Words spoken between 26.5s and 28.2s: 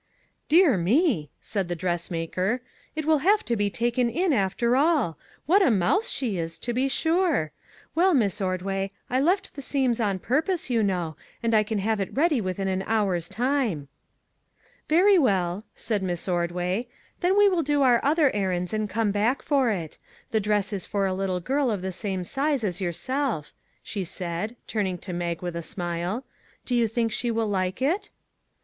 do you think she will like it?